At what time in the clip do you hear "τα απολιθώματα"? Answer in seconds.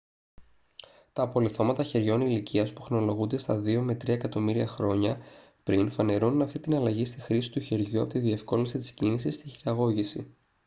1.13-1.83